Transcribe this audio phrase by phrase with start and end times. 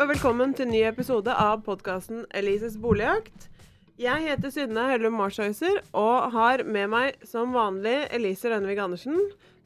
[0.00, 3.48] og velkommen til ny episode av podkasten Elises boligjakt.
[4.00, 9.18] Jeg heter Synne Hellum Marshauser og har med meg som vanlig Elise Rønnevig Andersen,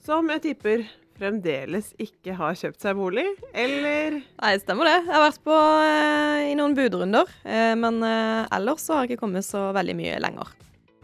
[0.03, 0.83] som jeg tipper
[1.17, 4.97] fremdeles ikke har kjøpt seg bolig, eller Nei, stemmer det.
[5.05, 9.15] Jeg har vært på eh, i noen budrunder, eh, men eh, ellers så har jeg
[9.15, 10.53] ikke kommet så veldig mye lenger.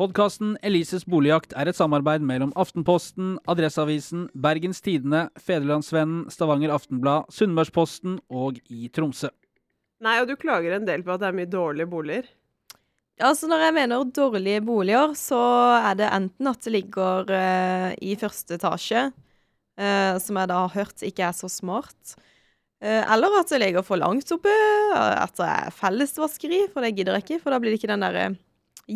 [0.02, 8.16] Podkasten Elises boligjakt er et samarbeid mellom Aftenposten, Adresseavisen, Bergens Tidende, Federlandsvennen, Stavanger Aftenblad, Sunnmørsposten
[8.26, 9.30] og i Tromsø.
[10.02, 12.26] Nei, og du klager en del på at det er mye dårlige boliger.
[13.22, 15.40] Altså Når jeg mener dårlige boliger, så
[15.78, 20.78] er det enten at det ligger uh, i første etasje, uh, som jeg da har
[20.80, 22.16] hørt ikke er så smart,
[22.82, 24.62] uh, eller at det ligger for langt oppe,
[24.98, 28.10] at det er fellesvaskeri, for det gidder jeg ikke, for da blir det ikke den
[28.10, 28.32] derre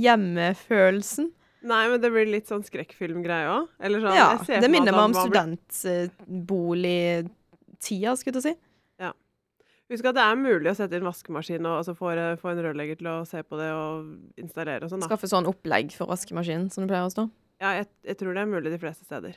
[0.05, 1.27] hjemmefølelsen.
[1.67, 3.65] Nei, men det blir litt sånn skrekkfilmgreie òg.
[3.83, 8.55] Eller sånn Ja, det minner meg om studentboligtida, skulle jeg si.
[9.03, 9.11] Ja.
[9.91, 12.07] Husk at det er mulig å sette inn vaskemaskin og altså få,
[12.43, 13.93] få en rørlegger til å se på det og
[14.43, 15.07] installere og sånn.
[15.09, 17.25] Skaffe sånn opplegg for vaskemaskinen, som det pleier å stå.
[17.63, 19.35] Ja, jeg, jeg tror det er mulig de fleste steder.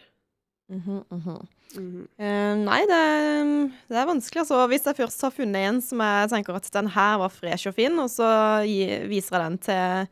[0.69, 1.47] Mm -hmm, mm -hmm.
[1.75, 2.07] Mm -hmm.
[2.19, 4.39] Uh, nei, det, det er vanskelig.
[4.39, 4.67] Altså.
[4.67, 7.73] Hvis jeg først har funnet en som jeg tenker at den her var fresh og
[7.73, 10.07] fin, og så gi, viser jeg den til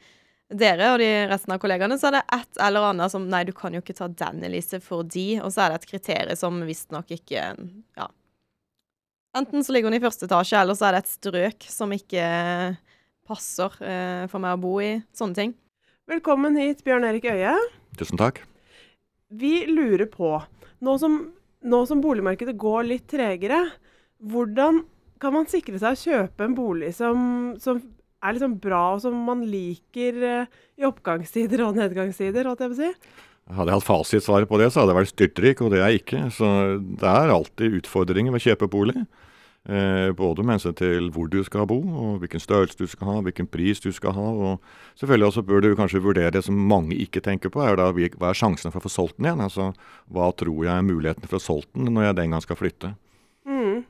[0.53, 3.51] dere og de resten av kollegaene, så er det et eller annet som Nei, du
[3.55, 7.11] kan jo ikke ta den, Elise, fordi Og så er det et kriterium som visstnok
[7.17, 7.49] ikke
[7.97, 8.07] Ja.
[9.37, 12.23] Enten så ligger hun i første etasje, eller så er det et strøk som ikke
[13.27, 14.95] passer eh, for meg å bo i.
[15.13, 15.51] Sånne ting.
[16.09, 17.51] Velkommen hit, Bjørn Erik Øie.
[17.99, 18.39] Tusen takk.
[19.29, 20.31] Vi lurer på,
[20.81, 21.19] nå som,
[21.61, 23.59] nå som boligmarkedet går litt tregere,
[24.23, 24.81] hvordan
[25.21, 27.19] kan man sikre seg å kjøpe en bolig som,
[27.61, 27.83] som
[28.23, 32.77] er liksom bra, og som man liker eh, i oppgangstider og nedgangstider, holdt jeg på
[32.77, 33.23] å si?
[33.47, 36.01] Hadde jeg hatt fasitsvaret på det, så hadde jeg vært styrtrik, og det er jeg
[36.01, 36.25] ikke.
[36.35, 36.49] Så
[36.99, 39.05] det er alltid utfordringer ved å kjøpe bolig.
[39.67, 43.15] Eh, både med hensyn til hvor du skal bo, og hvilken størrelse du skal ha,
[43.23, 44.27] hvilken pris du skal ha.
[44.47, 47.89] Og selvfølgelig også bør du kanskje vurdere det som mange ikke tenker på, er da
[47.91, 49.43] hva er sjansene for å få solgt den igjen?
[49.43, 49.73] Altså
[50.11, 52.59] hva tror jeg er muligheten for å få solgt den når jeg den gang skal
[52.59, 52.93] flytte?
[53.47, 53.83] Mm.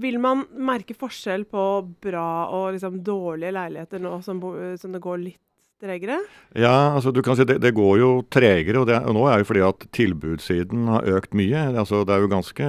[0.00, 1.62] Vil man merke forskjell på
[2.00, 4.40] bra og liksom dårlige leiligheter nå som,
[4.80, 5.40] som det går litt
[5.82, 6.20] tregere?
[6.56, 9.42] Ja, altså du kan si det, det går jo tregere, og, det, og nå er
[9.42, 11.66] jo fordi at tilbudssiden har økt mye.
[11.74, 12.68] Altså Det er jo ganske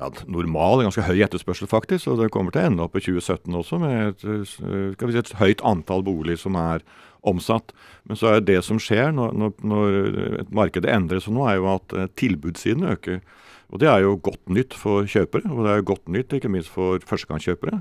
[0.00, 3.58] ja, normal, ganske høy etterspørsel faktisk, og det kommer til å ende opp i 2017
[3.60, 6.84] også med et, si, et høyt antall boliger som er
[7.24, 7.72] omsatt.
[8.08, 9.98] Men så er det som skjer når, når, når
[10.42, 13.22] et markedet endres nå, er jo at eh, tilbudssiden øker.
[13.74, 16.50] Og Det er jo godt nytt for kjøpere, og det er jo godt nytt ikke
[16.52, 17.80] minst for førstegangskjøpere.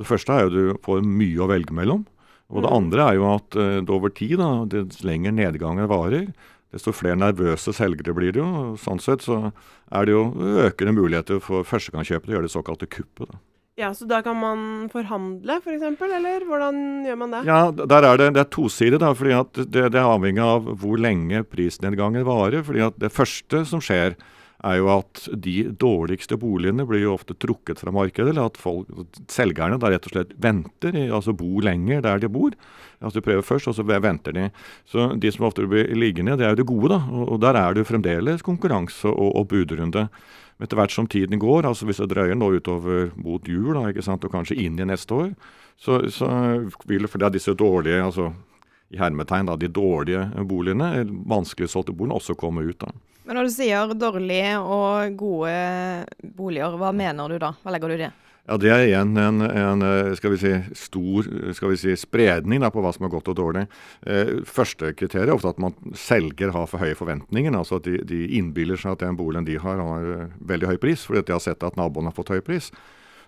[0.00, 2.04] Det første er jo du får mye å velge mellom.
[2.50, 2.76] Og det Mm.
[2.76, 6.32] andre er jo at eh, det over tid, da, dess lenger nedgangen varer,
[6.72, 8.74] desto flere nervøse selgere blir det jo.
[8.76, 9.52] Sånn sett så
[9.92, 10.32] er det jo
[10.66, 13.28] økende muligheter for førstegangskjøpere til å gjøre det såkalte kuppet.
[13.30, 13.38] da.
[13.78, 17.44] Ja, Så da kan man forhandle, f.eks., for eksempel, eller hvordan gjør man det?
[17.46, 20.66] Ja, der er det, det er tosidig, da, fordi at det, det er avhengig av
[20.76, 22.62] hvor lenge prisnedgangen varer.
[22.66, 24.16] fordi at Det første som skjer,
[24.66, 28.32] er jo at de dårligste boligene blir jo ofte trukket fra markedet.
[28.32, 28.90] Eller at folk,
[29.32, 32.56] selgerne da rett og slett venter, altså bor lenger der de bor.
[33.00, 34.50] Altså De prøver først, og så venter de.
[34.84, 36.92] Så De som ofte blir liggende, det er jo det gode.
[36.92, 40.08] da, og, Der er det jo fremdeles konkurranse og, og budrunde.
[40.60, 44.04] Etter hvert som tiden går, altså hvis det drøyer nå utover mot jul da, ikke
[44.04, 45.30] sant, og kanskje inn i neste år,
[45.80, 46.28] så, så
[46.84, 48.26] vil for det er disse dårlige altså
[48.92, 52.76] i hermetegn da, de dårlige boligene, vanskelig solgte boligene, også komme ut.
[52.82, 52.92] da.
[53.26, 55.54] Men når du sier dårlige og gode
[56.36, 57.52] boliger, hva mener du da?
[57.62, 58.10] Hva legger du i det?
[58.50, 62.82] Ja, Det er igjen en, en eh, skal si, stor skal si, spredning da, på
[62.82, 63.66] hva som er godt og dårlig.
[64.02, 67.54] Eh, første kriteriet er ofte at man selger har for høye forventninger.
[67.54, 70.80] altså at De, de innbiller seg at den boligen de har, har eh, veldig høy
[70.82, 72.72] pris, fordi de har sett at naboen har fått høy pris.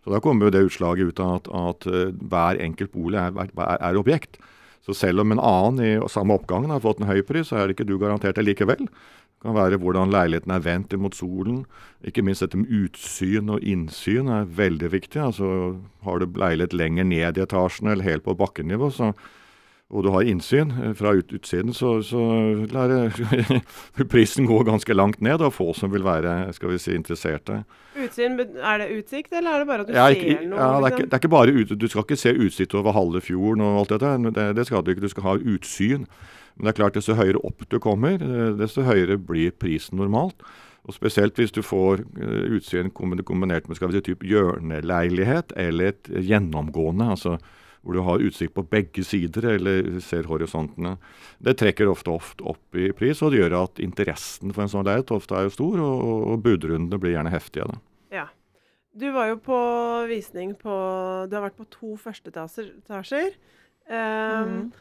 [0.03, 3.37] Så Da kommer jo det utslaget ut av at, at eh, hver enkelt bolig er,
[3.45, 4.41] er, er objekt.
[4.83, 7.69] Så selv om en annen i samme oppgangen har fått en høy pris, så er
[7.69, 8.89] det ikke du garantert det likevel.
[9.43, 11.65] Det kan være hvordan leiligheten er vendt imot solen.
[12.07, 15.19] Ikke minst dette med utsyn og innsyn er veldig viktig.
[15.19, 15.49] Altså
[16.07, 19.09] Har du leilighet lenger ned i etasjen eller helt på bakkenivå, så,
[19.91, 22.23] og du har innsyn eh, fra ut, utsiden, så, så
[22.71, 22.95] lar
[24.15, 25.43] prisen gå ganske langt ned.
[25.43, 27.65] Og få som vil være skal vi si, interesserte.
[27.99, 30.61] Utsyn, er det utsikt, eller er det bare at du Ja, ser noe?
[30.61, 31.01] ja, det, er liksom?
[31.03, 33.81] ikke, det er ikke bare ut, Du skal ikke se utsikt over halve fjorden og
[33.83, 34.15] alt dette.
[34.39, 35.03] Det, det skal du ikke.
[35.03, 36.07] Du skal ha utsyn.
[36.57, 40.43] Men det er klart, desto høyere opp du kommer, eh, desto høyere blir prisen normalt.
[40.83, 45.93] Og Spesielt hvis du får eh, utsyn kombinert med skal vi si, typ hjørneleilighet eller
[45.93, 47.11] et gjennomgående.
[47.17, 47.39] altså
[47.83, 50.97] hvor du har utsikt på begge sider eller ser horisontene.
[51.43, 54.87] Det trekker ofte, ofte opp i pris, og det gjør at interessen for en sånn
[54.87, 57.67] leilighet ofte er jo stor, og, og budrundene blir gjerne heftige.
[57.67, 57.81] Da.
[58.15, 58.29] Ja.
[58.95, 59.59] Du var jo på
[60.11, 60.71] visning på
[61.27, 63.35] Du har vært på to førsteetasjer.
[63.91, 64.73] Um, Mhm.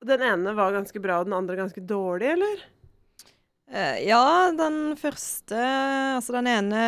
[0.00, 2.62] Den ene var ganske bra, og den andre ganske dårlig, eller?
[3.70, 5.58] Eh, ja, den første
[6.16, 6.80] Altså, den ene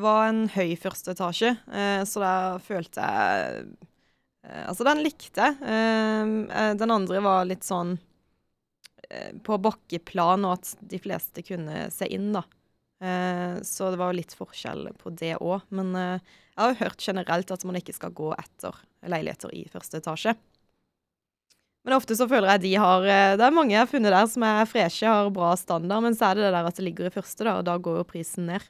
[0.00, 3.66] var en høy første etasje, eh, så da følte jeg
[4.46, 5.56] eh, Altså, den likte jeg.
[6.80, 7.98] Den andre var litt sånn
[9.44, 12.42] på bakkeplan, og at de fleste kunne se inn, da.
[13.64, 15.64] Så det var litt forskjell på det òg.
[15.72, 18.76] Men jeg har jo hørt generelt at man ikke skal gå etter
[19.08, 20.34] leiligheter i første etasje.
[21.86, 24.26] Men ofte så føler jeg de har eh, Det er mange jeg har funnet der
[24.28, 27.08] som er freshe, har bra standard, men så er det det der at det ligger
[27.08, 28.66] i første, da, og da går jo prisen ned.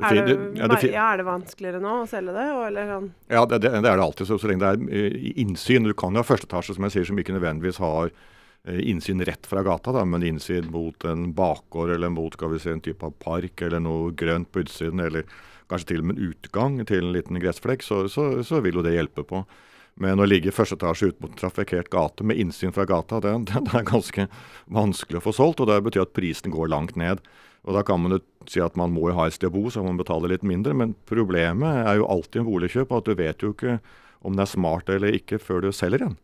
[0.00, 2.44] Er det, det- ja, det ja, er det vanskeligere nå å selge det?
[2.70, 3.08] Eller sånn?
[3.28, 4.30] Ja, det, det, det er det alltid.
[4.30, 5.84] Så, så lenge det er eh, innsyn.
[5.84, 9.20] Du kan jo ha første etasje som jeg sier, som ikke nødvendigvis har eh, innsyn
[9.28, 12.80] rett fra gata, da, men innsyn mot en bakgård eller mot skal vi si, en
[12.84, 15.28] type av park eller noe grønt på utsiden, eller
[15.70, 18.86] kanskje til og med en utgang til en liten gressflekk, så, så, så vil jo
[18.86, 19.44] det hjelpe på.
[20.00, 23.20] Men å ligge i første etasje ut mot en trafikkert gate med innsyn fra gata,
[23.20, 24.26] det, det, er ganske
[24.72, 25.60] vanskelig å få solgt.
[25.60, 27.20] og Det betyr at prisen går langt ned.
[27.68, 29.66] Og Da kan man jo si at man må jo ha et sted å bo,
[29.68, 30.72] så man betaler litt mindre.
[30.76, 33.76] Men problemet er jo alltid en boligkjøp at du vet jo ikke
[34.24, 36.16] om det er smart eller ikke før du selger en.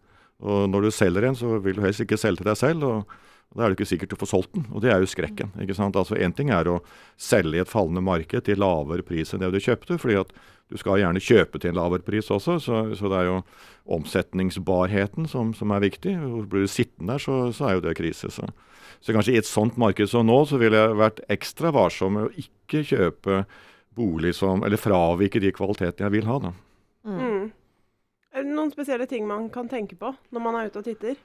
[0.44, 2.84] Og når du selger en, så vil du helst ikke selge til deg selv.
[2.84, 5.52] og da er det ikke sikkert du får solgt den, og det er jo skrekken.
[5.62, 5.96] ikke sant?
[5.96, 6.80] Altså Én ting er å
[7.16, 10.34] selge i et fallende marked til lavere pris enn det du kjøpte, fordi at
[10.66, 13.36] du skal gjerne kjøpe til en lavere pris også, så, så det er jo
[13.96, 16.16] omsetningsbarheten som, som er viktig.
[16.26, 18.32] Og Blir du sittende der, så, så er jo det krise.
[18.34, 18.48] Så.
[19.00, 22.26] så kanskje i et sånt marked som nå, så ville jeg vært ekstra varsom med
[22.26, 23.44] å ikke kjøpe
[23.96, 26.50] bolig som Eller fravike de kvalitetene jeg vil ha, da.
[27.06, 27.46] Mm.
[28.36, 31.16] Er det noen spesielle ting man kan tenke på når man er ute og titter?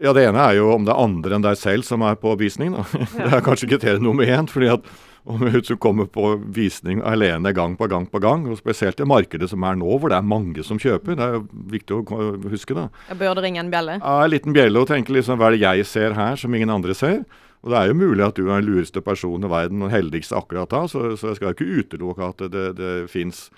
[0.00, 2.32] Ja, Det ene er jo om det er andre enn deg selv som er på
[2.40, 2.72] visning.
[2.72, 2.84] da.
[3.18, 4.48] Det er kanskje kriterium nummer én.
[4.48, 4.86] fordi at
[5.28, 9.50] om du kommer på visning alene gang på gang på gang, og spesielt i markedet
[9.50, 11.42] som er nå, hvor det er mange som kjøper, det er jo
[11.74, 12.86] viktig å huske det.
[13.20, 13.98] Bør det ringe en bjelle?
[14.00, 16.72] Ja, en liten bjelle og tenke liksom, hva er det jeg ser her som ingen
[16.72, 17.20] andre ser?
[17.60, 20.38] Og Det er jo mulig at du er den lureste personen i verden og heldigste
[20.38, 23.50] akkurat da, så, så jeg skal ikke utelukke at det, det, det fins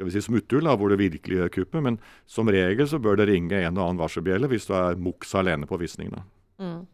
[0.00, 1.82] skal vi si smutthull da, hvor det virkelig gjør kuppet.
[1.84, 5.34] Men som regel så bør det ringe en og annen varselbjelle hvis du er muks
[5.36, 6.14] alene på visning.
[6.56, 6.86] Mm.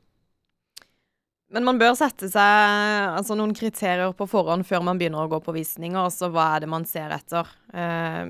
[1.55, 5.39] Men man bør sette seg altså, noen kriterier på forhånd før man begynner å gå
[5.45, 6.01] på visninger.
[6.03, 7.47] Altså hva er det man ser etter?
[7.71, 8.27] Uh,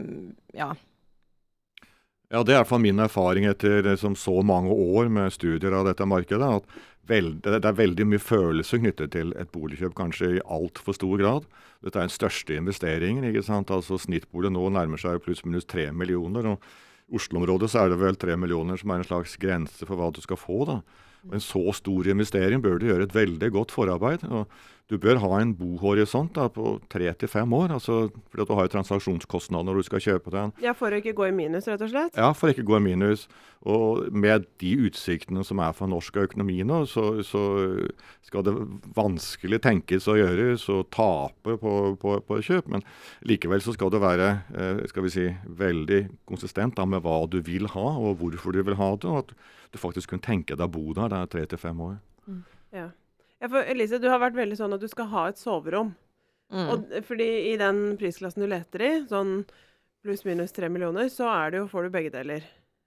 [0.52, 0.74] ja.
[2.28, 5.72] Ja, Det er i hvert fall min erfaring etter liksom, så mange år med studier
[5.72, 6.42] av dette markedet.
[6.42, 6.64] at
[7.06, 11.44] veld, Det er veldig mye følelser knyttet til et boligkjøp, kanskje i altfor stor grad.
[11.84, 13.22] Dette er den største investeringen.
[13.22, 13.70] ikke sant?
[13.70, 16.46] Altså Snittbolig nå nærmer seg pluss-minus tre millioner.
[16.46, 16.58] og
[17.12, 20.12] I Oslo-området så er det vel tre millioner som er en slags grense for hva
[20.12, 20.66] du skal få.
[20.66, 20.82] da.
[21.32, 24.24] En så stor investering bør du gjøre et veldig godt forarbeid.
[24.24, 24.48] og
[24.86, 27.72] Du bør ha en bohorisont da, på tre til fem år.
[27.74, 30.52] altså fordi at Du har jo transaksjonskostnader når du skal kjøpe den.
[30.62, 32.14] Ja, For å ikke gå i minus, rett og slett.
[32.14, 33.26] Ja, for å ikke gå i minus.
[33.66, 37.42] Og med de utsiktene som er for norsk økonomi nå, så, så
[38.22, 38.54] skal det
[38.94, 42.68] vanskelig tenkes å gjøres å tape på, på, på kjøp.
[42.70, 42.84] Men
[43.26, 46.00] likevel så skal det være eh, skal vi si, veldig
[46.30, 49.10] konsistent da, med hva du vil ha, og hvorfor du vil ha det.
[49.10, 49.34] Og at
[49.74, 51.10] du faktisk kunne tenke deg å bo der.
[51.10, 51.98] Det er tre til fem år.
[52.76, 52.86] Ja.
[53.42, 55.94] Ja, for Elise, du har vært veldig sånn at du skal ha et soverom.
[56.52, 56.68] Mm.
[56.72, 59.40] Og, fordi i den prisklassen du leter i, sånn
[60.06, 62.46] pluss-minus tre millioner, så er det jo, får du begge deler.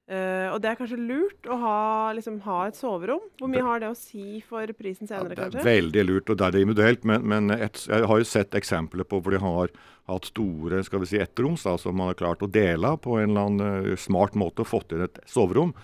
[0.10, 1.80] Uh, og det er kanskje lurt å ha,
[2.18, 3.28] liksom, ha et soverom.
[3.38, 5.66] Hvor mye har det å si for prisen senere, Ja, det kanskje?
[5.68, 7.06] veldig lurt, og det er det individuelt.
[7.06, 9.76] Men, men et, jeg har jo sett eksempler på hvor de har
[10.10, 13.30] hatt store skal vi si, ettroms da, som man har klart å dele på en
[13.30, 15.76] eller annen eh, smart måte og fått inn et soverom.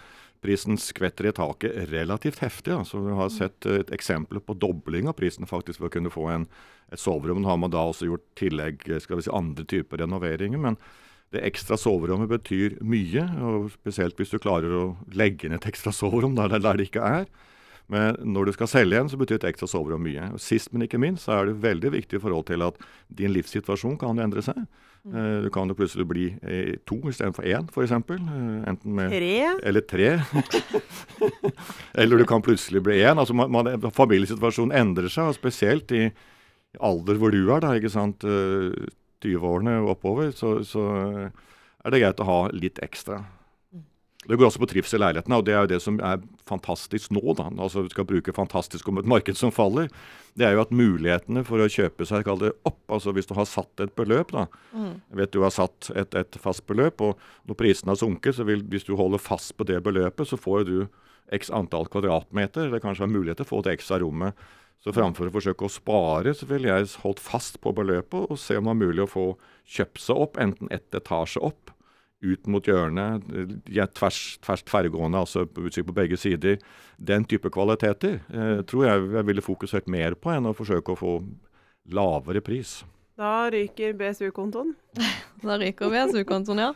[0.46, 2.76] Prisen skvetter i taket relativt heftig.
[2.76, 6.14] Altså, vi har sett eh, et eksempel på dobling av prisen faktisk for å kunne
[6.14, 6.46] få en,
[6.94, 7.42] et soverom.
[7.42, 10.62] Nå har man da også gjort tillegg eh, skal vi si, andre typer renoveringer.
[10.62, 10.80] men
[11.34, 15.92] det ekstra soverommet betyr mye, og spesielt hvis du klarer å legge inn et ekstra
[15.92, 17.26] soverom der, der det ikke er.
[17.92, 20.32] Men når du skal selge igjen, så betyr et ekstra soverom mye.
[20.42, 22.80] Sist, men ikke minst, så er det veldig viktig i forhold til at
[23.14, 24.64] din livssituasjon kan endre seg.
[25.06, 27.92] Eh, Du kan jo plutselig bli eh, to istedenfor én, f.eks.
[27.92, 29.36] Enten med Tre?
[29.64, 30.16] eller tre.
[32.02, 33.18] eller du kan plutselig bli én.
[33.22, 36.08] Altså, man, familiesituasjonen endrer seg, og spesielt i
[36.84, 38.26] alder hvor du er, da, ikke sant.
[38.26, 38.74] eh,
[39.26, 40.82] 20-årene og oppover, så, så
[41.26, 43.22] er det greit å ha litt ekstra.
[44.28, 47.12] Det går også på trivsel i leilighetene, og det er jo det som er fantastisk
[47.14, 47.22] nå.
[47.38, 49.90] da, altså Vi skal bruke fantastisk om et marked som faller.
[50.36, 53.36] Det er jo at mulighetene for å kjøpe seg kall det opp, altså hvis du
[53.38, 55.02] har satt et beløp da, Mm.
[55.12, 57.18] jeg vet du har satt et, et fast beløp, og
[57.48, 60.66] når prisene har sunket, så vil, hvis du holder fast på det beløpet, så får
[60.66, 60.88] du
[61.32, 64.34] x antall kvadratmeter, eller kanskje har mulighet til å få det ekstra rommet.
[64.84, 68.58] Så framfor å forsøke å spare, så ville jeg holdt fast på beløpet og se
[68.58, 69.24] om det var mulig å få
[69.66, 71.72] kjøpt seg opp, enten ett etasje opp,
[72.24, 73.26] ut mot hjørnet,
[73.70, 76.58] ja, tvers, tvers tverrgående, altså utsikt på begge sider.
[76.98, 81.00] Den type kvaliteter eh, tror jeg jeg ville fokusert mer på enn å forsøke å
[81.00, 81.16] få
[81.92, 82.80] lavere pris.
[83.16, 84.74] Da ryker BSU-kontoen.
[85.46, 86.72] Da ryker BSU-kontoen, ja.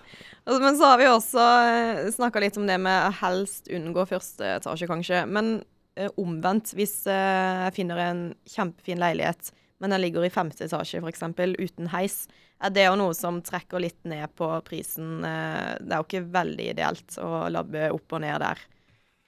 [0.46, 4.54] Altså, men så har vi også eh, snakka litt om det med helst unngå første
[4.60, 5.24] etasje, kanskje.
[5.28, 5.58] Men
[6.00, 11.00] eh, omvendt, hvis eh, jeg finner en kjempefin leilighet, men den ligger i femte etasje
[11.00, 11.24] f.eks.
[11.60, 12.26] uten heis,
[12.60, 15.24] er det jo noe som trekker litt ned på prisen.
[15.24, 18.60] Eh, det er jo ikke veldig ideelt å labbe opp og ned der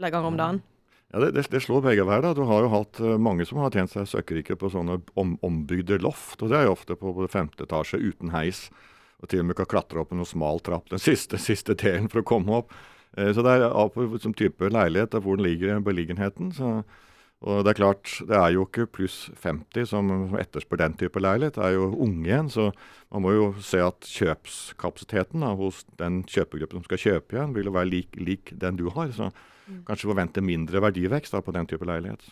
[0.02, 0.62] flere ganger om dagen.
[1.12, 2.28] Ja, det, det, det slår begge veier.
[2.36, 6.00] Du har jo hatt uh, mange som har tjent seg søkkrike på sånne om, ombygde
[6.00, 6.40] loft.
[6.40, 8.70] og Det er jo ofte på, femte etasje uten heis.
[9.20, 12.24] Og til og med kan klatre opp en smal trapp den siste, siste delen for
[12.24, 12.76] å komme opp.
[13.18, 16.56] Uh, så det er av på som type leilighet hvor den ligger i beliggenheten.
[16.56, 16.74] Så,
[17.42, 21.22] og det er klart, det er jo ikke pluss 50 som, som etterspør den type
[21.22, 21.56] leilighet.
[21.58, 22.68] Det er jo unge igjen, så
[23.10, 27.72] man må jo se at kjøpskapasiteten da, hos den kjøpegruppen som skal kjøpe igjen, vil
[27.72, 29.10] jo være lik, lik den du har.
[29.18, 29.32] så
[29.88, 32.30] kanskje forvente mindre verdivekst da, på den type leilighet.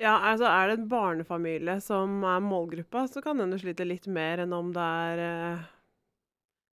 [0.00, 4.06] Ja, altså Er det en barnefamilie som er målgruppa, så kan den jo slite litt
[4.06, 5.70] mer enn om det er eh,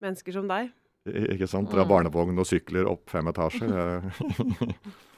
[0.01, 0.73] mennesker som deg.
[1.05, 1.69] Ikke sant?
[1.69, 4.01] Dra barnevogn og sykler opp fem etasjer.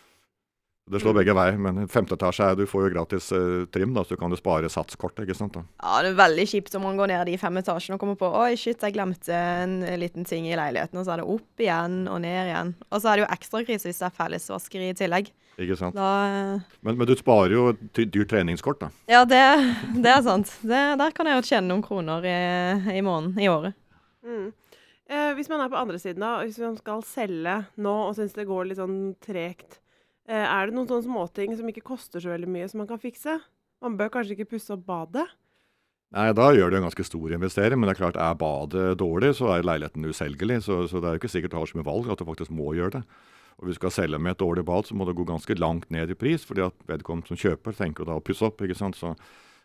[0.90, 4.04] det- slår begge veier, men femte etasje er du får jo gratis eh, trim, da,
[4.04, 5.26] så du kan jo spare satskortet.
[5.28, 5.64] ikke sant da?
[5.84, 8.30] Ja, det er veldig kjipt om man går ned de fem etasjene og kommer på
[8.44, 10.98] Oi, shit, jeg glemte en liten ting i leiligheten.
[11.00, 12.76] Og så er det opp igjen og ned igjen.
[12.92, 15.32] Og så er det jo ekstrakrise hvis det er fellesvaskeri i tillegg.
[15.58, 15.96] Ikke sant?
[15.98, 18.90] Da eh, Men, men du sparer jo et dyrt treningskort, da.
[19.10, 19.42] Ja, det,
[19.98, 20.52] det er sant.
[20.62, 22.38] Det, der kan jeg jo tjene noen kroner i,
[23.00, 23.74] i måneden, i året.
[24.28, 24.52] Mm.
[25.10, 28.34] Eh, hvis man er på andre siden, da, hvis man skal selge nå og syns
[28.36, 29.87] det går litt sånn tregt, eh,
[30.36, 33.38] er det noen sånne småting som ikke koster så veldig mye, som man kan fikse?
[33.84, 35.28] Man bør kanskje ikke pusse opp badet?
[36.16, 39.34] Nei, Da gjør du en ganske stor investering, men det er klart, er badet dårlig,
[39.36, 40.62] så er leiligheten uselgelig.
[40.64, 42.54] Så, så det er jo ikke sikkert du har så mye valg at du faktisk
[42.56, 43.04] må gjøre det.
[43.58, 45.90] Og hvis du skal selge med et dårlig bad, så må det gå ganske langt
[45.92, 48.62] ned i pris, fordi at vedkommende som kjøper tenker da å pusse opp.
[48.62, 48.96] ikke sant?
[48.96, 49.16] Så,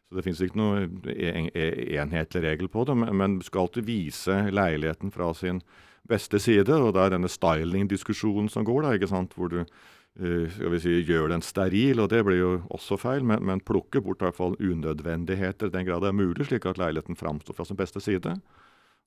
[0.08, 3.66] så det finnes ikke noen en, en, enhetlig regel på det, men, men du skal
[3.66, 5.62] alltid vise leiligheten fra sin
[6.08, 9.36] beste side, og det er denne styling-diskusjonen som går, da, ikke sant?
[9.38, 9.68] hvor du eh,
[10.12, 14.02] skal vi si, gjør den steril, og det blir jo også feil, men, men plukker
[14.04, 17.56] bort i hvert fall unødvendigheter i den grad det er mulig, slik at leiligheten framstår
[17.56, 18.34] fra sin beste side.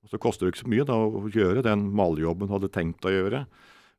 [0.02, 3.06] Og Så koster det ikke så mye da, å gjøre den maljobben du hadde tenkt
[3.06, 3.44] å gjøre.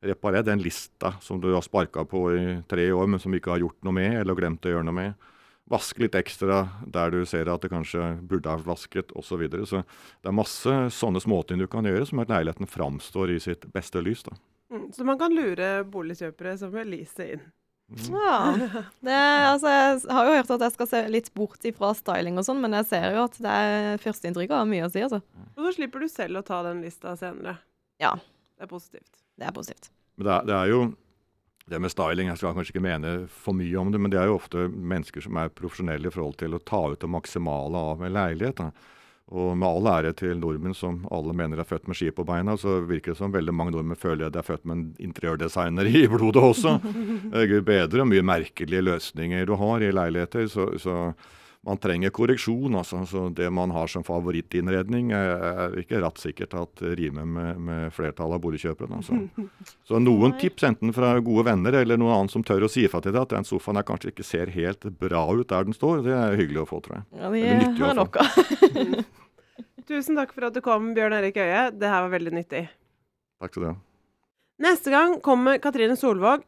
[0.04, 3.56] Reparer den lista som du har sparka på i tre år, men som du ikke
[3.56, 5.32] har gjort noe med, eller glemt å gjøre noe med.
[5.68, 9.32] Vaske litt ekstra der du ser at det kanskje burde ha vasket, osv.
[9.32, 9.66] Så, videre.
[9.68, 13.68] så det er masse sånne småting du kan gjøre som at leiligheten framstår i sitt
[13.72, 14.24] beste lys.
[14.28, 14.36] da.
[14.72, 14.90] Mm.
[14.92, 17.46] Så man kan lure boligkjøpere som Elise inn.
[17.88, 18.52] Ja.
[19.00, 19.16] Det,
[19.48, 22.60] altså, jeg har jo hørt at jeg skal se litt bort ifra styling og sånn,
[22.60, 25.22] men jeg ser jo at det er førsteinntrykket har mye å si, altså.
[25.56, 27.56] Og så slipper du selv å ta den lista senere.
[28.02, 28.12] Ja.
[28.58, 29.22] Det er positivt.
[29.38, 29.92] Det er positivt.
[30.18, 30.82] Men det er, det er jo
[31.68, 34.30] det med styling, jeg skal kanskje ikke mene for mye om det, men det er
[34.30, 38.04] jo ofte mennesker som er profesjonelle i forhold til å ta ut det maksimale av
[38.04, 38.60] en leilighet.
[38.60, 38.70] Da.
[39.28, 42.54] Og med all ære til nordmenn som alle mener er født med ski på beina,
[42.56, 45.90] så virker det som veldig mange nordmenn føler at de er født med en interiørdesigner
[45.90, 46.78] i blodet også.
[47.28, 50.46] Eh, Gud bedre og mye merkelige løsninger du har i leiligheter.
[50.48, 50.94] Så, så
[51.66, 52.74] man trenger korreksjon.
[52.78, 53.00] altså.
[53.06, 55.32] Så det man har som favorittinnredning, er,
[55.66, 59.00] er ikke rett sikkert at det rimer med, med flertallet av boligkjøperne.
[59.02, 59.18] Altså.
[59.88, 60.40] Så noen Nei.
[60.44, 63.24] tips, enten fra gode venner eller noen annen som tør å si ifra til deg
[63.26, 66.38] at den sofaen her kanskje ikke ser helt bra ut der den står, det er
[66.40, 67.08] hyggelig å få, tror jeg.
[67.20, 68.06] Ja, vi Eller nyttig å har få.
[68.06, 69.04] nok av.
[69.88, 71.68] Tusen takk for at du kom, Bjørn Erik Øie.
[71.72, 72.66] Det her var veldig nyttig.
[73.40, 73.76] Takk skal du ha.
[74.68, 76.42] Neste gang kommer Katrine Solvåg.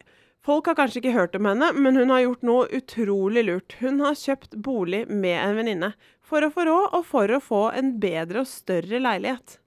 [0.47, 3.75] Folk har kanskje ikke hørt om henne, men hun har gjort noe utrolig lurt.
[3.81, 5.91] Hun har kjøpt bolig med en venninne.
[6.25, 9.59] For å få råd, og for å få en bedre og større leilighet.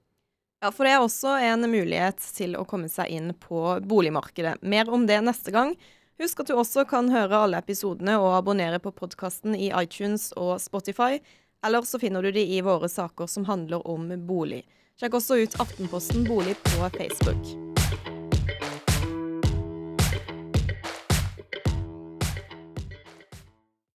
[0.64, 4.62] Ja, for det er også en mulighet til å komme seg inn på boligmarkedet.
[4.64, 5.74] Mer om det neste gang.
[6.18, 10.56] Husk at du også kan høre alle episodene og abonnere på podkasten i iTunes og
[10.64, 11.20] Spotify.
[11.66, 14.64] Eller så finner du de i våre saker som handler om bolig.
[15.00, 17.73] Sjekk også ut Aftenposten bolig på Facebook.